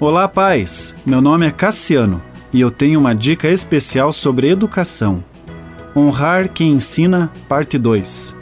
[0.00, 0.94] Olá, pais!
[1.04, 2.22] Meu nome é Cassiano
[2.54, 5.22] e eu tenho uma dica especial sobre educação.
[5.94, 8.34] Honrar quem ensina, parte 2.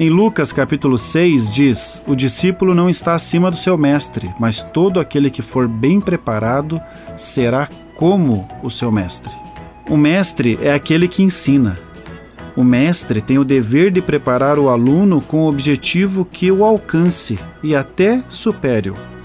[0.00, 4.98] Em Lucas capítulo 6 diz: O discípulo não está acima do seu mestre, mas todo
[4.98, 6.80] aquele que for bem preparado
[7.16, 9.32] será como o seu mestre.
[9.88, 11.78] O mestre é aquele que ensina.
[12.56, 17.38] O mestre tem o dever de preparar o aluno com o objetivo que o alcance
[17.62, 19.17] e até supere-o.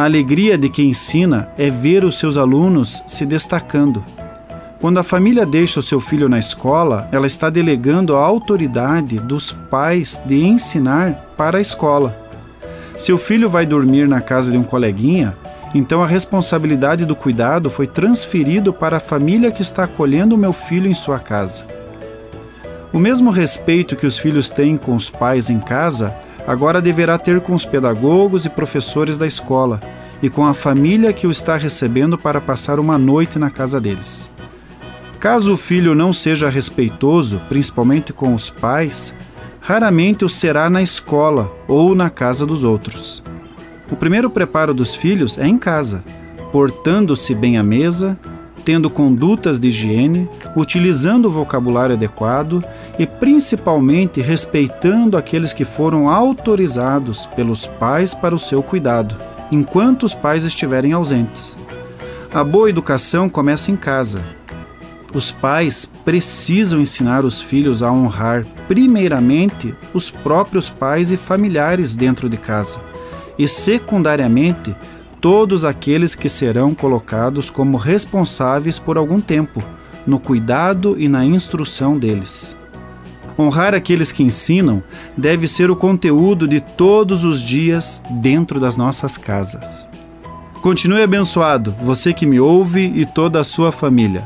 [0.00, 4.02] A alegria de quem ensina é ver os seus alunos se destacando.
[4.80, 9.52] Quando a família deixa o seu filho na escola, ela está delegando a autoridade dos
[9.52, 12.18] pais de ensinar para a escola.
[12.98, 15.36] Se o filho vai dormir na casa de um coleguinha,
[15.74, 20.54] então a responsabilidade do cuidado foi transferido para a família que está acolhendo o meu
[20.54, 21.66] filho em sua casa.
[22.90, 26.16] O mesmo respeito que os filhos têm com os pais em casa
[26.50, 29.80] agora deverá ter com os pedagogos e professores da escola
[30.20, 34.28] e com a família que o está recebendo para passar uma noite na casa deles.
[35.20, 39.14] Caso o filho não seja respeitoso, principalmente com os pais,
[39.60, 43.22] raramente o será na escola ou na casa dos outros.
[43.88, 46.02] O primeiro preparo dos filhos é em casa,
[46.50, 48.18] portando-se bem à mesa,
[48.64, 52.64] tendo condutas de higiene, utilizando o vocabulário adequado
[52.98, 59.16] e principalmente respeitando aqueles que foram autorizados pelos pais para o seu cuidado,
[59.50, 61.56] enquanto os pais estiverem ausentes.
[62.32, 64.22] A boa educação começa em casa.
[65.12, 72.28] Os pais precisam ensinar os filhos a honrar, primeiramente, os próprios pais e familiares dentro
[72.28, 72.78] de casa,
[73.36, 74.76] e, secundariamente,
[75.20, 79.62] todos aqueles que serão colocados como responsáveis por algum tempo,
[80.06, 82.56] no cuidado e na instrução deles.
[83.38, 84.82] Honrar aqueles que ensinam
[85.16, 89.86] deve ser o conteúdo de todos os dias dentro das nossas casas.
[90.60, 94.22] Continue abençoado, você que me ouve e toda a sua família.